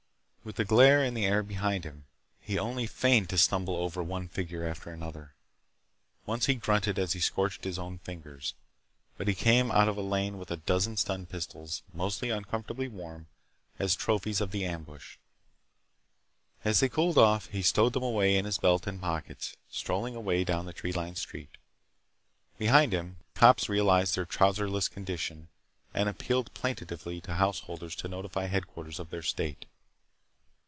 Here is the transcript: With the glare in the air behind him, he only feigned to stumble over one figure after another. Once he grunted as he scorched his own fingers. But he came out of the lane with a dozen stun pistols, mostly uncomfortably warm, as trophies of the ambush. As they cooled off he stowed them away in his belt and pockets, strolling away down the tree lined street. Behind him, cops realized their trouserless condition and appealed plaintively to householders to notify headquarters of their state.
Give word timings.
With 0.43 0.55
the 0.55 0.65
glare 0.65 1.05
in 1.05 1.13
the 1.13 1.23
air 1.27 1.43
behind 1.43 1.83
him, 1.83 2.05
he 2.39 2.57
only 2.57 2.87
feigned 2.87 3.29
to 3.29 3.37
stumble 3.37 3.75
over 3.75 4.01
one 4.01 4.27
figure 4.27 4.65
after 4.67 4.89
another. 4.89 5.35
Once 6.25 6.47
he 6.47 6.55
grunted 6.55 6.97
as 6.97 7.13
he 7.13 7.19
scorched 7.19 7.63
his 7.63 7.77
own 7.77 7.99
fingers. 7.99 8.55
But 9.19 9.27
he 9.27 9.35
came 9.35 9.69
out 9.69 9.87
of 9.87 9.95
the 9.97 10.03
lane 10.03 10.39
with 10.39 10.49
a 10.49 10.57
dozen 10.57 10.97
stun 10.97 11.27
pistols, 11.27 11.83
mostly 11.93 12.31
uncomfortably 12.31 12.87
warm, 12.87 13.27
as 13.77 13.95
trophies 13.95 14.41
of 14.41 14.49
the 14.49 14.65
ambush. 14.65 15.17
As 16.65 16.79
they 16.79 16.89
cooled 16.89 17.19
off 17.19 17.45
he 17.49 17.61
stowed 17.61 17.93
them 17.93 18.01
away 18.03 18.35
in 18.35 18.45
his 18.45 18.57
belt 18.57 18.87
and 18.87 18.99
pockets, 18.99 19.55
strolling 19.69 20.15
away 20.15 20.43
down 20.43 20.65
the 20.65 20.73
tree 20.73 20.91
lined 20.91 21.19
street. 21.19 21.51
Behind 22.57 22.91
him, 22.95 23.17
cops 23.35 23.69
realized 23.69 24.15
their 24.15 24.25
trouserless 24.25 24.87
condition 24.87 25.49
and 25.93 26.09
appealed 26.09 26.51
plaintively 26.55 27.21
to 27.21 27.35
householders 27.35 27.95
to 27.97 28.07
notify 28.07 28.47
headquarters 28.47 28.97
of 28.99 29.11
their 29.11 29.21
state. 29.21 29.67